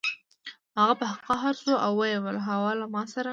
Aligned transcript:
هغه 0.77 0.93
په 0.99 1.05
قهر 1.27 1.53
شو 1.61 1.73
او 1.85 1.91
ویې 1.99 2.17
ویل 2.23 2.37
هو 2.45 2.63
له 2.79 2.85
ما 2.93 3.03
سره 3.13 3.29